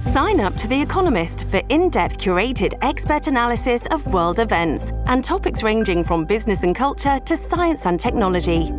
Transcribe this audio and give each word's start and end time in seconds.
Sign 0.00 0.40
up 0.40 0.56
to 0.56 0.66
The 0.66 0.80
Economist 0.80 1.44
for 1.50 1.60
in 1.68 1.90
depth 1.90 2.16
curated 2.16 2.72
expert 2.80 3.26
analysis 3.26 3.84
of 3.90 4.06
world 4.10 4.38
events 4.38 4.92
and 5.04 5.22
topics 5.22 5.62
ranging 5.62 6.04
from 6.04 6.24
business 6.24 6.62
and 6.62 6.74
culture 6.74 7.20
to 7.26 7.36
science 7.36 7.84
and 7.84 8.00
technology. 8.00 8.72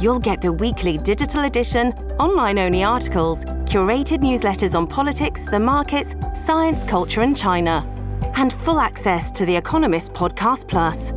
You'll 0.00 0.18
get 0.18 0.40
the 0.40 0.52
weekly 0.52 0.98
digital 0.98 1.44
edition, 1.44 1.92
online 2.18 2.58
only 2.58 2.82
articles, 2.82 3.44
curated 3.64 4.18
newsletters 4.18 4.74
on 4.74 4.88
politics, 4.88 5.44
the 5.44 5.60
markets, 5.60 6.16
science, 6.34 6.82
culture, 6.82 7.20
and 7.20 7.36
China, 7.36 7.86
and 8.34 8.52
full 8.52 8.80
access 8.80 9.30
to 9.30 9.46
The 9.46 9.54
Economist 9.54 10.14
Podcast 10.14 10.66
Plus. 10.66 11.12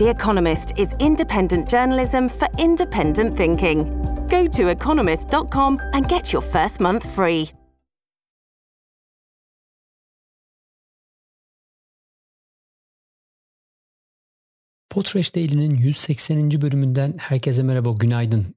The 0.00 0.08
Economist 0.10 0.72
is 0.76 0.92
independent 0.98 1.68
journalism 1.68 2.28
for 2.28 2.48
independent 2.58 3.36
thinking. 3.36 4.26
Go 4.26 4.48
to 4.48 4.68
economist.com 4.70 5.80
and 5.92 6.08
get 6.08 6.32
your 6.32 6.42
first 6.42 6.80
month 6.80 7.08
free. 7.08 7.52
Potreş 14.90 15.34
Daily'nin 15.34 15.74
180. 15.74 16.62
bölümünden 16.62 17.14
herkese 17.18 17.62
merhaba, 17.62 17.92
günaydın. 17.92 18.54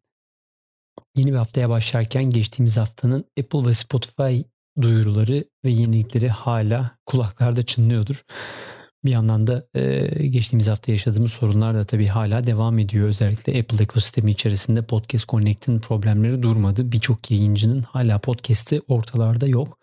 Yeni 1.15 1.31
bir 1.31 1.37
haftaya 1.37 1.69
başlarken 1.69 2.23
geçtiğimiz 2.23 2.77
haftanın 2.77 3.25
Apple 3.39 3.65
ve 3.65 3.73
Spotify 3.73 4.41
duyuruları 4.81 5.45
ve 5.65 5.69
yenilikleri 5.69 6.29
hala 6.29 6.97
kulaklarda 7.05 7.63
çınlıyordur. 7.63 8.23
Bir 9.05 9.09
yandan 9.09 9.47
da 9.47 9.67
e, 9.75 10.07
geçtiğimiz 10.27 10.67
hafta 10.67 10.91
yaşadığımız 10.91 11.33
sorunlar 11.33 11.75
da 11.75 11.83
tabii 11.83 12.07
hala 12.07 12.47
devam 12.47 12.79
ediyor. 12.79 13.07
Özellikle 13.07 13.59
Apple 13.59 13.83
ekosistemi 13.83 14.31
içerisinde 14.31 14.85
Podcast 14.85 15.29
Connect'in 15.29 15.79
problemleri 15.79 16.43
durmadı. 16.43 16.91
Birçok 16.91 17.31
yayıncının 17.31 17.81
hala 17.81 18.19
podcast'i 18.19 18.81
ortalarda 18.87 19.47
yok. 19.47 19.79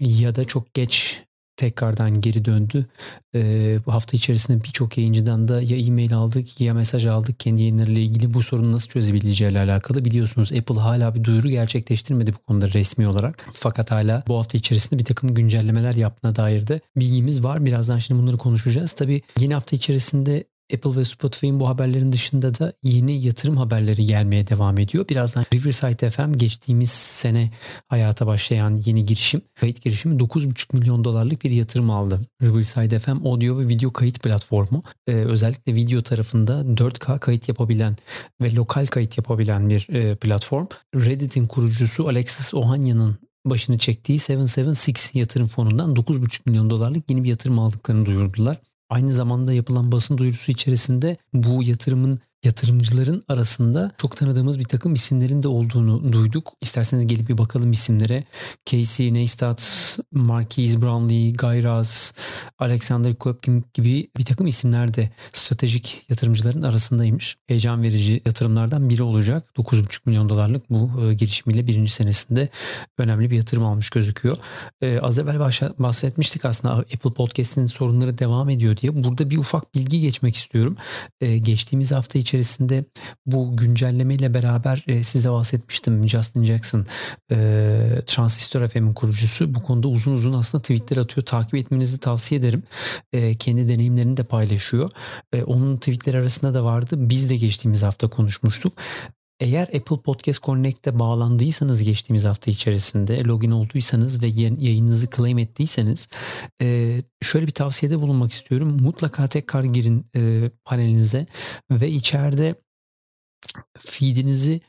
Ya 0.00 0.34
da 0.34 0.44
çok 0.44 0.74
geç 0.74 1.22
tekrardan 1.56 2.20
geri 2.20 2.44
döndü. 2.44 2.86
Ee, 3.34 3.78
bu 3.86 3.92
hafta 3.92 4.16
içerisinde 4.16 4.64
birçok 4.64 4.98
yayıncıdan 4.98 5.48
da 5.48 5.62
ya 5.62 5.76
e-mail 5.76 6.14
aldık 6.14 6.60
ya 6.60 6.74
mesaj 6.74 7.06
aldık 7.06 7.40
kendi 7.40 7.60
yayınlarıyla 7.60 8.02
ilgili 8.02 8.34
bu 8.34 8.42
sorunu 8.42 8.72
nasıl 8.72 8.88
çözebileceğiyle 8.88 9.60
alakalı. 9.60 10.04
Biliyorsunuz 10.04 10.52
Apple 10.52 10.80
hala 10.80 11.14
bir 11.14 11.24
duyuru 11.24 11.48
gerçekleştirmedi 11.48 12.34
bu 12.34 12.38
konuda 12.38 12.68
resmi 12.72 13.08
olarak. 13.08 13.46
Fakat 13.52 13.92
hala 13.92 14.22
bu 14.28 14.38
hafta 14.38 14.58
içerisinde 14.58 14.98
bir 15.00 15.04
takım 15.04 15.34
güncellemeler 15.34 15.94
yaptığına 15.94 16.36
dair 16.36 16.66
de 16.66 16.80
bilgimiz 16.96 17.44
var. 17.44 17.64
Birazdan 17.64 17.98
şimdi 17.98 18.22
bunları 18.22 18.38
konuşacağız. 18.38 18.92
Tabii 18.92 19.22
yeni 19.40 19.54
hafta 19.54 19.76
içerisinde 19.76 20.44
Apple 20.74 20.96
ve 20.96 21.04
Spotify'ın 21.04 21.60
bu 21.60 21.68
haberlerin 21.68 22.12
dışında 22.12 22.58
da 22.58 22.72
yeni 22.82 23.22
yatırım 23.22 23.56
haberleri 23.56 24.06
gelmeye 24.06 24.48
devam 24.48 24.78
ediyor. 24.78 25.08
Birazdan 25.08 25.44
Riverside 25.54 26.10
FM 26.10 26.32
geçtiğimiz 26.32 26.90
sene 26.90 27.50
hayata 27.88 28.26
başlayan 28.26 28.82
yeni 28.84 29.06
girişim, 29.06 29.42
kayıt 29.54 29.82
girişimi 29.82 30.16
9,5 30.16 30.76
milyon 30.76 31.04
dolarlık 31.04 31.44
bir 31.44 31.50
yatırım 31.50 31.90
aldı. 31.90 32.20
Riverside 32.42 32.98
FM 32.98 33.26
audio 33.26 33.58
ve 33.58 33.68
video 33.68 33.92
kayıt 33.92 34.22
platformu. 34.22 34.82
Ee, 35.06 35.12
özellikle 35.12 35.74
video 35.74 36.02
tarafında 36.02 36.60
4K 36.60 37.18
kayıt 37.18 37.48
yapabilen 37.48 37.96
ve 38.42 38.54
lokal 38.54 38.86
kayıt 38.86 39.18
yapabilen 39.18 39.70
bir 39.70 39.88
e, 39.88 40.14
platform. 40.16 40.66
Reddit'in 40.94 41.46
kurucusu 41.46 42.08
Alexis 42.08 42.54
Ohanian'ın 42.54 43.16
başını 43.46 43.78
çektiği 43.78 44.12
776 44.12 45.18
yatırım 45.18 45.48
fonundan 45.48 45.94
9,5 45.94 46.40
milyon 46.46 46.70
dolarlık 46.70 47.10
yeni 47.10 47.24
bir 47.24 47.28
yatırım 47.28 47.58
aldıklarını 47.58 48.06
duyurdular. 48.06 48.58
Aynı 48.94 49.12
zamanda 49.12 49.52
yapılan 49.52 49.92
basın 49.92 50.18
duyurusu 50.18 50.52
içerisinde 50.52 51.16
bu 51.32 51.62
yatırımın 51.62 52.20
yatırımcıların 52.44 53.24
arasında 53.28 53.92
çok 53.98 54.16
tanıdığımız 54.16 54.58
bir 54.58 54.64
takım 54.64 54.94
isimlerin 54.94 55.42
de 55.42 55.48
olduğunu 55.48 56.12
duyduk. 56.12 56.52
İsterseniz 56.60 57.06
gelip 57.06 57.28
bir 57.28 57.38
bakalım 57.38 57.72
isimlere. 57.72 58.24
Casey 58.66 59.14
Neistat, 59.14 59.98
Marquise 60.12 60.82
Brownlee, 60.82 61.32
Guy 61.32 61.62
Raz, 61.62 62.14
Alexander 62.58 63.14
Kopkin 63.14 63.64
gibi 63.74 64.08
bir 64.18 64.24
takım 64.24 64.46
isimler 64.46 64.94
de 64.94 65.10
stratejik 65.32 66.04
yatırımcıların 66.08 66.62
arasındaymış. 66.62 67.36
Heyecan 67.46 67.82
verici 67.82 68.22
yatırımlardan 68.26 68.90
biri 68.90 69.02
olacak. 69.02 69.50
9,5 69.56 70.00
milyon 70.06 70.28
dolarlık 70.28 70.70
bu 70.70 70.90
e, 71.02 71.14
girişimiyle 71.14 71.66
birinci 71.66 71.92
senesinde 71.92 72.48
önemli 72.98 73.30
bir 73.30 73.36
yatırım 73.36 73.64
almış 73.64 73.90
gözüküyor. 73.90 74.36
E, 74.80 74.98
az 74.98 75.18
evvel 75.18 75.38
bahsetmiştik 75.78 76.44
aslında 76.44 76.74
Apple 76.74 77.12
Podcast'in 77.12 77.66
sorunları 77.66 78.18
devam 78.18 78.50
ediyor 78.50 78.76
diye. 78.76 79.04
Burada 79.04 79.30
bir 79.30 79.38
ufak 79.38 79.74
bilgi 79.74 80.00
geçmek 80.00 80.36
istiyorum. 80.36 80.76
E, 81.20 81.38
geçtiğimiz 81.38 81.92
hafta 81.92 82.18
içi 82.18 82.33
içerisinde 82.34 82.84
bu 83.26 83.56
güncellemeyle 83.56 84.34
beraber 84.34 84.84
e, 84.86 85.02
size 85.02 85.32
bahsetmiştim. 85.32 86.08
Justin 86.08 86.44
Jackson 86.44 86.86
e, 87.30 87.36
Transistor 88.06 88.68
FM'in 88.68 88.94
kurucusu 88.94 89.54
bu 89.54 89.62
konuda 89.62 89.88
uzun 89.88 90.12
uzun 90.12 90.32
aslında 90.32 90.62
tweetler 90.62 90.96
atıyor. 90.96 91.26
Takip 91.26 91.54
etmenizi 91.54 91.98
tavsiye 91.98 92.40
ederim. 92.40 92.62
E, 93.12 93.34
kendi 93.34 93.68
deneyimlerini 93.68 94.16
de 94.16 94.24
paylaşıyor. 94.24 94.90
E, 95.32 95.42
onun 95.42 95.76
tweetleri 95.76 96.18
arasında 96.18 96.54
da 96.54 96.64
vardı. 96.64 96.96
Biz 96.98 97.30
de 97.30 97.36
geçtiğimiz 97.36 97.82
hafta 97.82 98.08
konuşmuştuk. 98.08 98.72
Eğer 99.44 99.62
Apple 99.62 100.00
Podcast 100.04 100.42
Connect'te 100.42 100.98
bağlandıysanız 100.98 101.82
geçtiğimiz 101.82 102.24
hafta 102.24 102.50
içerisinde 102.50 103.24
login 103.24 103.50
olduysanız 103.50 104.22
ve 104.22 104.26
yayınınızı 104.26 105.08
claim 105.16 105.38
ettiyseniz 105.38 106.08
e, 106.62 106.98
şöyle 107.22 107.46
bir 107.46 107.52
tavsiyede 107.52 108.00
bulunmak 108.00 108.32
istiyorum. 108.32 108.78
Mutlaka 108.80 109.26
tekrar 109.26 109.64
girin 109.64 110.06
e, 110.16 110.50
panelinize 110.64 111.26
ve 111.70 111.90
içeride 111.90 112.54
feedinizi 113.78 114.60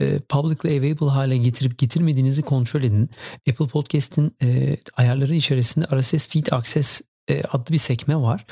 e, 0.00 0.18
publicly 0.18 0.78
available 0.78 1.06
hale 1.06 1.36
getirip 1.36 1.78
getirmediğinizi 1.78 2.42
kontrol 2.42 2.82
edin. 2.82 3.10
Apple 3.50 3.66
Podcast'in 3.66 4.34
e, 4.42 4.76
ayarları 4.96 5.34
içerisinde 5.34 6.00
RSS 6.00 6.28
Feed 6.28 6.46
Access 6.52 7.00
e, 7.28 7.42
adlı 7.42 7.72
bir 7.72 7.78
sekme 7.78 8.16
var. 8.16 8.46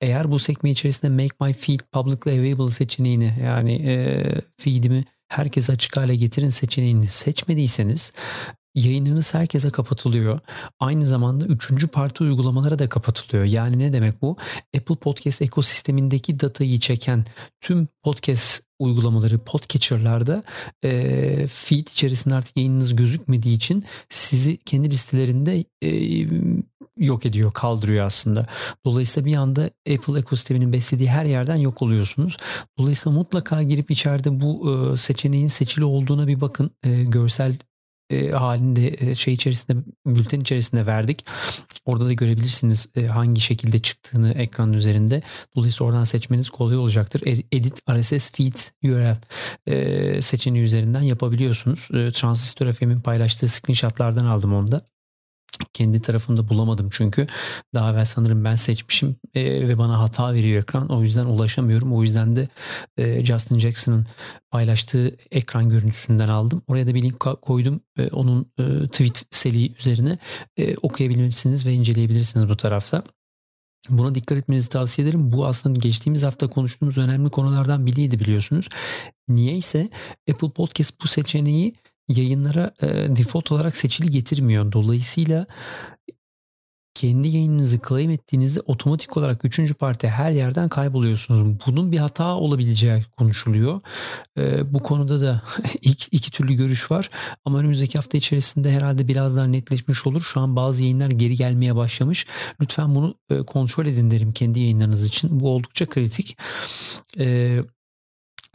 Eğer 0.00 0.30
bu 0.30 0.38
sekme 0.38 0.70
içerisinde 0.70 1.22
Make 1.22 1.36
My 1.40 1.52
Feed 1.52 1.80
Publicly 1.92 2.38
Available 2.38 2.70
seçeneğini 2.70 3.34
yani 3.44 3.74
e, 3.74 4.24
feedimi 4.58 5.04
herkese 5.30 5.72
açık 5.72 5.96
hale 5.96 6.16
getirin 6.16 6.48
seçeneğini 6.48 7.06
seçmediyseniz 7.06 8.12
yayınınız 8.74 9.34
herkese 9.34 9.70
kapatılıyor. 9.70 10.40
Aynı 10.80 11.06
zamanda 11.06 11.46
üçüncü 11.46 11.88
parti 11.88 12.22
uygulamalara 12.24 12.78
da 12.78 12.88
kapatılıyor. 12.88 13.44
Yani 13.44 13.78
ne 13.78 13.92
demek 13.92 14.22
bu? 14.22 14.36
Apple 14.76 14.94
Podcast 14.94 15.42
ekosistemindeki 15.42 16.40
datayı 16.40 16.80
çeken 16.80 17.24
tüm 17.60 17.88
podcast 18.02 18.62
uygulamaları, 18.78 19.38
podcatcher'larda 19.38 20.42
e, 20.84 21.46
feed 21.46 21.86
içerisinde 21.86 22.34
artık 22.34 22.56
yayınınız 22.56 22.96
gözükmediği 22.96 23.56
için 23.56 23.84
sizi 24.08 24.56
kendi 24.56 24.90
listelerinde 24.90 25.64
e, 25.82 25.88
yok 27.00 27.26
ediyor, 27.26 27.52
kaldırıyor 27.52 28.06
aslında. 28.06 28.46
Dolayısıyla 28.84 29.26
bir 29.26 29.36
anda 29.36 29.70
Apple 29.94 30.18
ekosisteminin 30.18 30.72
beslediği 30.72 31.10
her 31.10 31.24
yerden 31.24 31.56
yok 31.56 31.82
oluyorsunuz. 31.82 32.36
Dolayısıyla 32.78 33.18
mutlaka 33.18 33.62
girip 33.62 33.90
içeride 33.90 34.40
bu 34.40 34.76
e, 34.92 34.96
seçeneğin 34.96 35.46
seçili 35.46 35.84
olduğuna 35.84 36.26
bir 36.26 36.40
bakın. 36.40 36.70
E, 36.82 37.04
görsel 37.04 37.54
e, 38.10 38.30
halinde 38.30 39.14
şey 39.14 39.34
içerisinde 39.34 39.82
bülten 40.06 40.40
içerisinde 40.40 40.86
verdik. 40.86 41.26
Orada 41.84 42.06
da 42.06 42.12
görebilirsiniz 42.12 42.88
hangi 43.10 43.40
şekilde 43.40 43.82
çıktığını 43.82 44.32
ekran 44.32 44.72
üzerinde. 44.72 45.22
Dolayısıyla 45.56 45.90
oradan 45.90 46.04
seçmeniz 46.04 46.50
kolay 46.50 46.76
olacaktır. 46.76 47.22
Edit 47.52 47.80
RSS 47.90 48.32
feed 48.32 48.56
URL 48.84 49.16
seçeneği 50.20 50.64
üzerinden 50.64 51.02
yapabiliyorsunuz. 51.02 51.88
Transistor 51.88 52.72
FM'in 52.72 53.00
paylaştığı 53.00 53.48
screenshotlardan 53.48 54.24
aldım 54.24 54.54
onu 54.54 54.72
da 54.72 54.90
kendi 55.72 56.00
tarafımda 56.00 56.48
bulamadım 56.48 56.88
çünkü 56.92 57.26
daha 57.74 57.92
evvel 57.92 58.04
sanırım 58.04 58.44
ben 58.44 58.54
seçmişim 58.54 59.16
e, 59.34 59.68
ve 59.68 59.78
bana 59.78 60.00
hata 60.00 60.34
veriyor 60.34 60.62
ekran 60.62 60.88
o 60.88 61.02
yüzden 61.02 61.24
ulaşamıyorum 61.24 61.92
o 61.92 62.02
yüzden 62.02 62.36
de 62.36 62.48
e, 62.96 63.24
Justin 63.24 63.58
Jackson'ın 63.58 64.06
paylaştığı 64.50 65.16
ekran 65.30 65.68
görüntüsünden 65.68 66.28
aldım 66.28 66.62
oraya 66.66 66.86
da 66.86 66.94
bir 66.94 67.02
link 67.02 67.20
koydum 67.20 67.80
e, 67.98 68.08
onun 68.08 68.46
e, 68.58 68.88
tweet 68.88 69.24
seli 69.30 69.74
üzerine 69.76 70.18
e, 70.56 70.76
okuyabilirsiniz 70.76 71.66
ve 71.66 71.72
inceleyebilirsiniz 71.72 72.48
bu 72.48 72.56
tarafta. 72.56 73.02
Buna 73.88 74.14
dikkat 74.14 74.38
etmenizi 74.38 74.68
tavsiye 74.68 75.08
ederim. 75.08 75.32
Bu 75.32 75.46
aslında 75.46 75.78
geçtiğimiz 75.78 76.22
hafta 76.22 76.50
konuştuğumuz 76.50 76.98
önemli 76.98 77.30
konulardan 77.30 77.86
biriydi 77.86 78.20
biliyorsunuz. 78.20 78.68
Niyeyse 79.28 79.88
Apple 80.30 80.50
Podcast 80.50 81.02
bu 81.02 81.06
seçeneği 81.06 81.74
yayınlara 82.10 82.74
e, 82.82 82.86
default 83.16 83.52
olarak 83.52 83.76
seçili 83.76 84.10
getirmiyor. 84.10 84.72
Dolayısıyla 84.72 85.46
kendi 86.94 87.28
yayınınızı 87.28 87.78
claim 87.88 88.10
ettiğinizde 88.10 88.60
otomatik 88.60 89.16
olarak 89.16 89.44
üçüncü 89.44 89.74
parti 89.74 90.08
her 90.08 90.30
yerden 90.30 90.68
kayboluyorsunuz. 90.68 91.60
Bunun 91.66 91.92
bir 91.92 91.98
hata 91.98 92.36
olabileceği 92.36 93.04
konuşuluyor. 93.18 93.80
Ee, 94.38 94.72
bu 94.72 94.82
konuda 94.82 95.20
da 95.20 95.42
iki, 95.82 96.16
iki 96.16 96.30
türlü 96.30 96.54
görüş 96.54 96.90
var. 96.90 97.10
Ama 97.44 97.58
önümüzdeki 97.58 97.98
hafta 97.98 98.18
içerisinde 98.18 98.72
herhalde 98.72 99.08
biraz 99.08 99.36
daha 99.36 99.46
netleşmiş 99.46 100.06
olur. 100.06 100.22
Şu 100.22 100.40
an 100.40 100.56
bazı 100.56 100.82
yayınlar 100.82 101.10
geri 101.10 101.36
gelmeye 101.36 101.76
başlamış. 101.76 102.26
Lütfen 102.60 102.94
bunu 102.94 103.14
e, 103.30 103.38
kontrol 103.42 103.86
edin 103.86 104.10
derim 104.10 104.32
kendi 104.32 104.60
yayınlarınız 104.60 105.06
için. 105.06 105.40
Bu 105.40 105.50
oldukça 105.50 105.86
kritik. 105.86 106.36
Ee, 107.18 107.58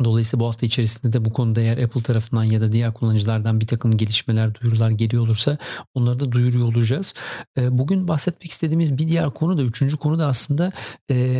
Dolayısıyla 0.04 0.40
bu 0.40 0.48
hafta 0.48 0.66
içerisinde 0.66 1.14
de 1.14 1.26
bu 1.26 1.34
konuda 1.34 1.62
eğer 1.62 1.78
Apple 1.78 2.02
tarafından 2.02 2.44
ya 2.44 2.62
da 2.62 2.72
diğer 2.72 2.94
kullanıcılardan 2.94 3.62
bir 3.62 3.68
takım 3.68 3.98
gelişmeler, 3.98 4.56
duyurular 4.56 4.90
geliyor 4.90 5.24
olursa 5.24 5.58
onları 5.94 6.20
da 6.20 6.32
duyuruyor 6.32 6.68
olacağız. 6.68 7.14
Bugün 7.58 8.08
bahsetmek 8.08 8.52
istediğimiz 8.52 8.98
bir 8.98 9.08
diğer 9.08 9.30
konu 9.30 9.58
da, 9.58 9.62
üçüncü 9.62 9.98
konu 9.98 10.20
da 10.20 10.28
aslında 10.28 10.72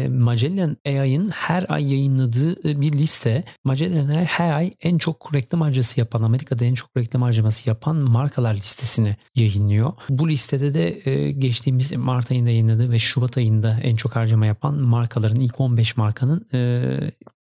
Magellan 0.10 0.78
AI'ın 0.86 1.30
her 1.30 1.66
ay 1.70 1.92
yayınladığı 1.92 2.82
bir 2.82 2.94
liste. 2.94 3.44
Magellan 3.64 4.10
AI 4.10 4.26
her 4.26 4.54
ay 4.54 4.72
en 4.82 4.98
çok 4.98 5.36
reklam 5.36 5.62
harcası 5.62 6.00
yapan, 6.00 6.24
Amerika'da 6.24 6.66
en 6.66 6.74
çok 6.74 6.98
reklam 6.98 7.22
harcaması 7.22 7.70
yapan 7.70 7.96
markalar 7.96 8.54
listesini 8.54 9.16
yayınlıyor. 9.36 9.94
Bu 10.10 10.30
listede 10.30 10.74
de 10.74 10.92
geçtiğimiz 11.32 11.92
Mart 11.92 12.32
ayında 12.32 12.50
yayınladığı 12.50 12.92
ve 12.92 13.00
Şubat 13.00 13.38
ayında 13.38 13.80
en 13.84 13.96
çok 13.96 14.16
harcama 14.16 14.46
yapan 14.46 14.76
markaların 14.76 15.40
ilk 15.40 15.60
15 15.60 15.98
markanın 15.98 16.48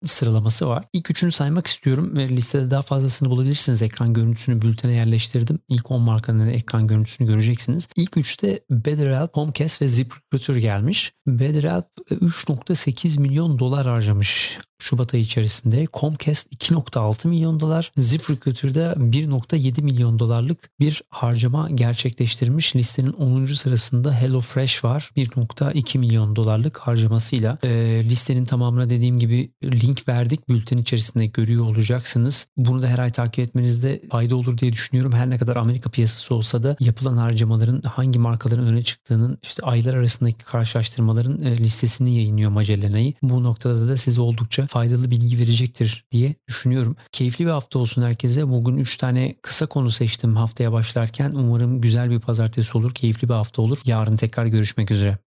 sıralaması 0.06 0.68
var. 0.68 0.84
İlk 0.92 1.10
üçünü 1.10 1.32
saymak 1.32 1.66
istiyorum 1.66 2.16
ve 2.16 2.28
listede 2.28 2.70
daha 2.70 2.82
fazlasını 2.82 3.30
bulabilirsiniz. 3.30 3.82
Ekran 3.82 4.14
görüntüsünü 4.14 4.62
bültene 4.62 4.92
yerleştirdim. 4.92 5.58
İlk 5.68 5.90
10 5.90 6.00
markanın 6.00 6.48
ekran 6.48 6.86
görüntüsünü 6.86 7.28
göreceksiniz. 7.28 7.88
İlk 7.96 8.16
üçte 8.16 8.60
BetterHelp, 8.70 9.34
Comcast 9.34 9.82
ve 9.82 9.88
ZipRecruiter 9.88 10.56
gelmiş. 10.56 11.12
BetterHelp 11.26 11.86
3.8 12.10 13.20
milyon 13.20 13.58
dolar 13.58 13.86
harcamış 13.86 14.58
Şubat 14.80 15.14
ayı 15.14 15.22
içerisinde 15.22 15.86
Comcast 15.92 16.52
2.6 16.52 17.28
milyon 17.28 17.60
dolar, 17.60 17.92
ZipRecruiter'da 17.96 18.92
1.7 18.92 19.82
milyon 19.82 20.18
dolarlık 20.18 20.70
bir 20.80 21.02
harcama 21.10 21.70
gerçekleştirmiş. 21.70 22.76
Listenin 22.76 23.12
10. 23.12 23.46
sırasında 23.46 24.20
HelloFresh 24.20 24.84
var. 24.84 25.10
1.2 25.16 25.98
milyon 25.98 26.36
dolarlık 26.36 26.78
harcamasıyla. 26.78 27.58
E, 27.62 27.68
listenin 28.04 28.44
tamamına 28.44 28.90
dediğim 28.90 29.18
gibi 29.18 29.52
link 29.64 30.08
verdik. 30.08 30.48
Bülten 30.48 30.76
içerisinde 30.76 31.26
görüyor 31.26 31.64
olacaksınız. 31.64 32.46
Bunu 32.56 32.82
da 32.82 32.86
her 32.86 32.98
ay 32.98 33.10
takip 33.10 33.48
etmenizde 33.48 34.02
fayda 34.10 34.36
olur 34.36 34.58
diye 34.58 34.72
düşünüyorum. 34.72 35.12
Her 35.12 35.30
ne 35.30 35.38
kadar 35.38 35.56
Amerika 35.56 35.90
piyasası 35.90 36.34
olsa 36.34 36.62
da 36.62 36.76
yapılan 36.80 37.16
harcamaların 37.16 37.82
hangi 37.82 38.18
markaların 38.18 38.66
öne 38.66 38.82
çıktığının 38.82 39.38
işte 39.42 39.62
aylar 39.62 39.94
arasındaki 39.94 40.44
karşılaştırmaların 40.44 41.42
e, 41.42 41.56
listesini 41.56 42.16
yayınlıyor 42.16 42.50
Magellana'yı. 42.50 43.12
Bu 43.22 43.44
noktada 43.44 43.88
da 43.88 43.96
size 43.96 44.20
oldukça 44.20 44.67
faydalı 44.68 45.10
bilgi 45.10 45.38
verecektir 45.38 46.04
diye 46.12 46.34
düşünüyorum. 46.48 46.96
Keyifli 47.12 47.46
bir 47.46 47.50
hafta 47.50 47.78
olsun 47.78 48.02
herkese. 48.02 48.48
Bugün 48.48 48.76
3 48.76 48.96
tane 48.96 49.34
kısa 49.42 49.66
konu 49.66 49.90
seçtim 49.90 50.36
haftaya 50.36 50.72
başlarken. 50.72 51.32
Umarım 51.32 51.80
güzel 51.80 52.10
bir 52.10 52.20
pazartesi 52.20 52.78
olur, 52.78 52.94
keyifli 52.94 53.28
bir 53.28 53.34
hafta 53.34 53.62
olur. 53.62 53.78
Yarın 53.84 54.16
tekrar 54.16 54.46
görüşmek 54.46 54.90
üzere. 54.90 55.18